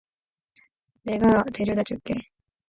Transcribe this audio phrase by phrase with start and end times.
[1.03, 2.15] 내가 데려다 줄게.